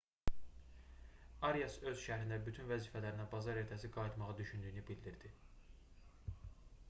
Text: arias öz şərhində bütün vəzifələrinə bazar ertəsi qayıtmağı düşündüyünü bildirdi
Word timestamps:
arias 1.49 1.75
öz 1.91 2.01
şərhində 2.03 2.39
bütün 2.47 2.71
vəzifələrinə 2.71 3.27
bazar 3.33 3.61
ertəsi 3.65 3.93
qayıtmağı 3.97 4.37
düşündüyünü 4.41 4.85
bildirdi 4.89 5.33